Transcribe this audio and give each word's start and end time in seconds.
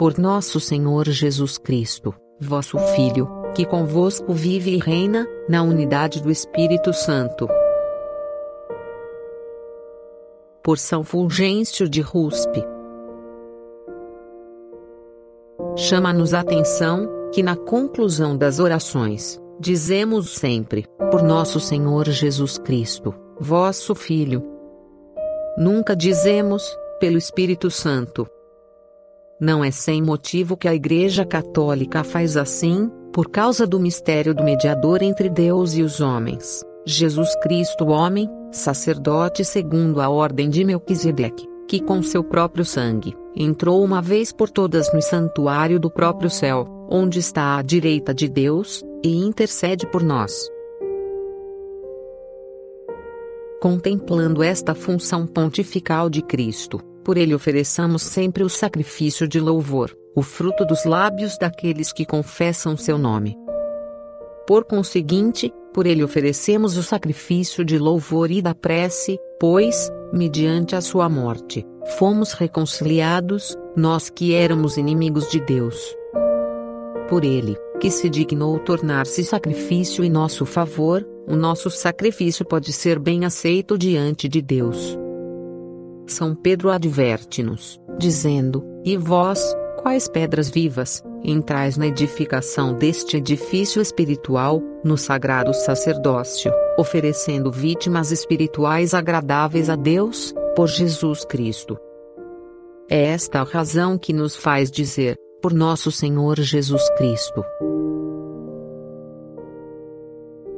por 0.00 0.16
nosso 0.16 0.58
Senhor 0.58 1.06
Jesus 1.10 1.58
Cristo, 1.58 2.14
vosso 2.40 2.78
Filho, 2.78 3.28
que 3.54 3.66
convosco 3.66 4.32
vive 4.32 4.70
e 4.70 4.78
reina, 4.78 5.28
na 5.46 5.62
unidade 5.62 6.22
do 6.22 6.30
Espírito 6.30 6.90
Santo. 6.90 7.46
Por 10.64 10.78
São 10.78 11.04
Fulgêncio 11.04 11.86
de 11.86 12.00
Ruspe. 12.00 12.64
Chama-nos 15.76 16.32
a 16.32 16.40
atenção, 16.40 17.06
que 17.30 17.42
na 17.42 17.54
conclusão 17.54 18.38
das 18.38 18.58
orações, 18.58 19.38
dizemos 19.60 20.30
sempre, 20.30 20.86
por 21.10 21.22
nosso 21.22 21.60
Senhor 21.60 22.08
Jesus 22.08 22.56
Cristo, 22.56 23.14
vosso 23.38 23.94
Filho. 23.94 24.42
Nunca 25.58 25.94
dizemos, 25.94 26.74
pelo 26.98 27.18
Espírito 27.18 27.70
Santo. 27.70 28.26
Não 29.40 29.64
é 29.64 29.70
sem 29.70 30.02
motivo 30.02 30.54
que 30.54 30.68
a 30.68 30.74
Igreja 30.74 31.24
Católica 31.24 32.04
faz 32.04 32.36
assim, 32.36 32.90
por 33.10 33.30
causa 33.30 33.66
do 33.66 33.80
mistério 33.80 34.34
do 34.34 34.44
mediador 34.44 35.02
entre 35.02 35.30
Deus 35.30 35.74
e 35.74 35.82
os 35.82 36.00
homens, 36.00 36.62
Jesus 36.86 37.34
Cristo, 37.36 37.86
homem, 37.86 38.28
sacerdote 38.52 39.44
segundo 39.44 40.00
a 40.00 40.10
ordem 40.10 40.50
de 40.50 40.62
Melquisedeque, 40.62 41.48
que 41.66 41.80
com 41.80 42.02
seu 42.02 42.22
próprio 42.22 42.64
sangue 42.64 43.16
entrou 43.34 43.82
uma 43.82 44.02
vez 44.02 44.30
por 44.30 44.50
todas 44.50 44.92
no 44.92 45.00
santuário 45.00 45.80
do 45.80 45.90
próprio 45.90 46.28
céu, 46.28 46.66
onde 46.90 47.18
está 47.18 47.56
à 47.56 47.62
direita 47.62 48.12
de 48.12 48.28
Deus, 48.28 48.82
e 49.02 49.24
intercede 49.24 49.86
por 49.86 50.02
nós. 50.02 50.50
Contemplando 53.60 54.42
esta 54.42 54.74
função 54.74 55.26
pontifical 55.26 56.10
de 56.10 56.22
Cristo, 56.22 56.80
por 57.04 57.16
ele 57.16 57.34
ofereçamos 57.34 58.02
sempre 58.02 58.42
o 58.42 58.48
sacrifício 58.48 59.26
de 59.26 59.40
louvor, 59.40 59.96
o 60.14 60.22
fruto 60.22 60.64
dos 60.64 60.84
lábios 60.84 61.38
daqueles 61.38 61.92
que 61.92 62.04
confessam 62.04 62.76
seu 62.76 62.98
nome. 62.98 63.36
Por 64.46 64.64
conseguinte, 64.64 65.52
por 65.72 65.86
ele 65.86 66.02
oferecemos 66.02 66.76
o 66.76 66.82
sacrifício 66.82 67.64
de 67.64 67.78
louvor 67.78 68.30
e 68.30 68.42
da 68.42 68.54
prece, 68.54 69.18
pois, 69.38 69.90
mediante 70.12 70.74
a 70.74 70.80
sua 70.80 71.08
morte, 71.08 71.64
fomos 71.98 72.32
reconciliados, 72.32 73.56
nós 73.76 74.10
que 74.10 74.34
éramos 74.34 74.76
inimigos 74.76 75.30
de 75.30 75.40
Deus. 75.40 75.96
Por 77.08 77.24
ele, 77.24 77.56
que 77.80 77.90
se 77.90 78.10
dignou 78.10 78.58
tornar-se 78.58 79.24
sacrifício 79.24 80.04
em 80.04 80.10
nosso 80.10 80.44
favor, 80.44 81.06
o 81.26 81.36
nosso 81.36 81.70
sacrifício 81.70 82.44
pode 82.44 82.72
ser 82.72 82.98
bem 82.98 83.24
aceito 83.24 83.78
diante 83.78 84.28
de 84.28 84.42
Deus. 84.42 84.99
São 86.10 86.34
Pedro 86.34 86.70
adverte-nos, 86.70 87.80
dizendo: 87.98 88.64
E 88.84 88.96
vós, 88.96 89.54
quais 89.80 90.08
pedras 90.08 90.50
vivas, 90.50 91.02
entrais 91.22 91.76
na 91.76 91.86
edificação 91.86 92.74
deste 92.74 93.16
edifício 93.18 93.80
espiritual, 93.80 94.60
no 94.82 94.98
sagrado 94.98 95.54
sacerdócio, 95.54 96.52
oferecendo 96.76 97.52
vítimas 97.52 98.10
espirituais 98.10 98.92
agradáveis 98.92 99.70
a 99.70 99.76
Deus, 99.76 100.34
por 100.56 100.66
Jesus 100.66 101.24
Cristo. 101.24 101.78
É 102.88 103.04
esta 103.04 103.40
a 103.40 103.44
razão 103.44 103.96
que 103.96 104.12
nos 104.12 104.34
faz 104.34 104.70
dizer, 104.70 105.16
por 105.40 105.52
nosso 105.52 105.92
Senhor 105.92 106.40
Jesus 106.40 106.82
Cristo. 106.96 107.44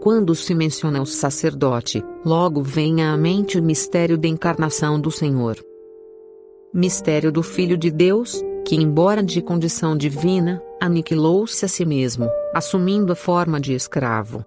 Quando 0.00 0.32
se 0.34 0.54
menciona 0.54 1.02
o 1.02 1.06
sacerdote, 1.06 2.04
logo 2.24 2.62
vem 2.62 3.02
à 3.02 3.16
mente 3.16 3.58
o 3.58 3.62
mistério 3.62 4.16
da 4.16 4.28
encarnação 4.28 5.00
do 5.00 5.10
Senhor. 5.10 5.56
Mistério 6.72 7.32
do 7.32 7.42
Filho 7.42 7.76
de 7.76 7.90
Deus, 7.90 8.40
que, 8.64 8.76
embora 8.76 9.22
de 9.22 9.42
condição 9.42 9.96
divina, 9.96 10.62
aniquilou-se 10.80 11.64
a 11.64 11.68
si 11.68 11.84
mesmo, 11.84 12.28
assumindo 12.54 13.12
a 13.12 13.16
forma 13.16 13.58
de 13.58 13.74
escravo. 13.74 14.44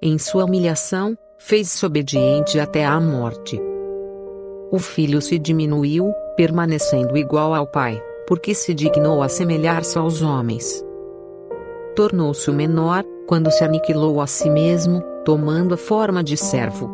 Em 0.00 0.16
sua 0.16 0.44
humilhação, 0.44 1.18
fez-se 1.38 1.84
obediente 1.84 2.60
até 2.60 2.84
à 2.84 3.00
morte. 3.00 3.60
O 4.70 4.78
Filho 4.78 5.20
se 5.20 5.38
diminuiu, 5.40 6.12
permanecendo 6.36 7.16
igual 7.16 7.52
ao 7.52 7.66
Pai, 7.66 8.00
porque 8.28 8.54
se 8.54 8.72
dignou 8.72 9.22
a 9.22 9.28
semelhar-se 9.28 9.98
aos 9.98 10.22
homens. 10.22 10.84
Tornou-se 11.96 12.48
o 12.50 12.54
menor, 12.54 13.04
quando 13.26 13.50
se 13.50 13.64
aniquilou 13.64 14.20
a 14.20 14.26
si 14.26 14.48
mesmo, 14.48 15.02
tomando 15.24 15.74
a 15.74 15.76
forma 15.76 16.22
de 16.22 16.36
servo. 16.36 16.88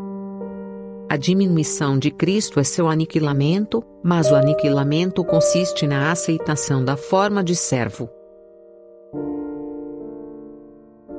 A 1.08 1.16
diminuição 1.16 1.98
de 1.98 2.10
Cristo 2.10 2.58
é 2.58 2.64
seu 2.64 2.88
aniquilamento, 2.88 3.84
mas 4.02 4.30
o 4.30 4.34
aniquilamento 4.34 5.22
consiste 5.22 5.86
na 5.86 6.10
aceitação 6.10 6.82
da 6.82 6.96
forma 6.96 7.44
de 7.44 7.54
servo. 7.54 8.08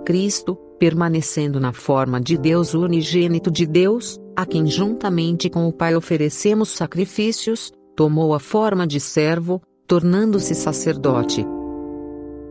Cristo, 0.04 0.56
permanecendo 0.80 1.60
na 1.60 1.72
forma 1.72 2.20
de 2.20 2.38
Deus 2.38 2.74
unigênito 2.74 3.52
de 3.52 3.68
Deus, 3.68 4.20
a 4.36 4.46
quem 4.46 4.66
juntamente 4.66 5.50
com 5.50 5.68
o 5.68 5.72
Pai 5.72 5.96
oferecemos 5.96 6.70
sacrifícios, 6.70 7.72
tomou 7.96 8.34
a 8.34 8.40
forma 8.40 8.88
de 8.88 9.00
servo, 9.00 9.62
tornando-se 9.88 10.56
sacerdote. 10.56 11.46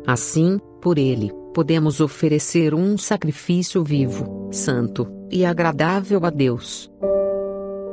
Assim, 0.07 0.61
por 0.81 0.97
ele, 0.97 1.33
podemos 1.53 2.01
oferecer 2.01 2.75
um 2.75 2.97
sacrifício 2.97 3.85
vivo, 3.85 4.49
santo 4.51 5.07
e 5.31 5.45
agradável 5.45 6.25
a 6.25 6.31
Deus. 6.31 6.91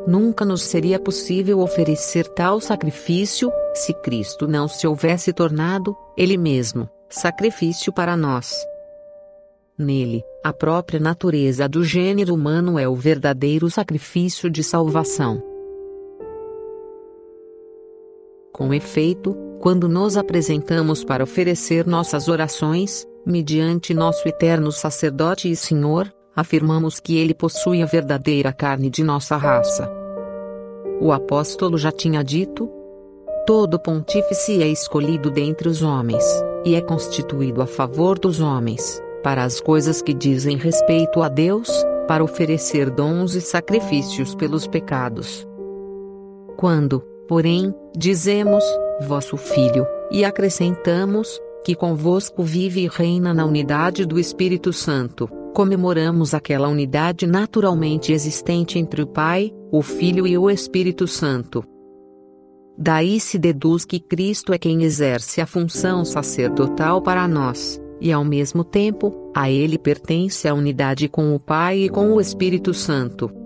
Nunca 0.08 0.46
nos 0.46 0.64
seria 0.64 1.00
possível 1.00 1.60
oferecer 1.60 2.28
tal 2.30 2.60
sacrifício, 2.60 3.52
se 3.74 3.94
Cristo 3.94 4.48
não 4.48 4.68
se 4.68 4.88
houvesse 4.88 5.32
tornado, 5.32 5.96
Ele 6.18 6.38
mesmo, 6.38 6.90
sacrifício 7.10 7.94
para 7.94 8.18
nós. 8.18 8.56
Nele, 9.78 10.24
a 10.44 10.52
própria 10.52 11.00
natureza 11.00 11.68
do 11.70 11.84
gênero 11.84 12.34
humano 12.34 12.80
é 12.80 12.88
o 12.88 12.96
verdadeiro 12.96 13.70
sacrifício 13.70 14.50
de 14.50 14.64
salvação. 14.64 15.42
Com 18.52 18.74
efeito, 18.74 19.38
quando 19.60 19.88
nos 19.88 20.18
apresentamos 20.18 21.04
para 21.04 21.24
oferecer 21.24 21.86
nossas 21.86 22.28
orações, 22.28 23.08
mediante 23.26 23.94
nosso 23.94 24.28
eterno 24.28 24.72
sacerdote 24.72 25.50
e 25.50 25.56
Senhor, 25.56 26.12
afirmamos 26.36 27.00
que 27.00 27.18
ele 27.18 27.34
possui 27.34 27.82
a 27.82 27.86
verdadeira 27.86 28.54
carne 28.54 28.90
de 28.90 29.04
nossa 29.04 29.36
raça. 29.36 29.92
O 31.02 31.12
apóstolo 31.12 31.78
já 31.78 31.92
tinha 31.92 32.24
dito: 32.24 32.70
Todo 33.46 33.80
pontífice 33.80 34.62
é 34.62 34.68
escolhido 34.68 35.30
dentre 35.30 35.68
os 35.68 35.82
homens, 35.82 36.24
e 36.66 36.76
é 36.76 36.82
constituído 36.82 37.62
a 37.62 37.68
favor 37.68 38.20
dos 38.20 38.40
homens, 38.40 39.02
para 39.24 39.44
as 39.44 39.60
coisas 39.60 40.02
que 40.02 40.14
dizem 40.14 40.58
respeito 40.58 41.22
a 41.22 41.28
Deus, 41.28 41.70
para 42.08 42.24
oferecer 42.24 42.90
dons 42.90 43.36
e 43.36 43.42
sacrifícios 43.42 44.36
pelos 44.36 44.68
pecados. 44.68 45.48
Quando, 46.58 47.02
porém, 47.28 47.74
dizemos, 47.96 48.64
vosso 49.02 49.38
Filho, 49.38 49.86
e 50.12 50.26
acrescentamos, 50.26 51.40
que 51.64 51.76
convosco 51.76 52.44
vive 52.44 52.82
e 52.82 52.88
reina 52.88 53.34
na 53.34 53.46
unidade 53.46 54.06
do 54.06 54.20
Espírito 54.20 54.72
Santo, 54.72 55.30
comemoramos 55.54 56.34
aquela 56.34 56.68
unidade 56.68 57.28
naturalmente 57.28 58.12
existente 58.12 58.80
entre 58.80 59.02
o 59.02 59.08
Pai, 59.08 59.54
o 59.72 59.82
Filho 59.82 60.26
e 60.26 60.38
o 60.38 60.50
Espírito 60.50 61.08
Santo. 61.08 61.64
Daí 62.78 63.20
se 63.20 63.38
deduz 63.38 63.84
que 63.84 64.00
Cristo 64.00 64.54
é 64.54 64.58
quem 64.58 64.84
exerce 64.84 65.42
a 65.42 65.46
função 65.46 66.06
sacerdotal 66.06 67.02
para 67.02 67.28
nós, 67.28 67.80
e 68.00 68.12
ao 68.12 68.24
mesmo 68.24 68.64
tempo, 68.64 69.14
a 69.36 69.52
Ele 69.52 69.78
pertence 69.78 70.48
a 70.48 70.54
unidade 70.54 71.10
com 71.10 71.36
o 71.36 71.40
Pai 71.40 71.80
e 71.80 71.90
com 71.90 72.14
o 72.14 72.22
Espírito 72.22 72.74
Santo. 72.74 73.39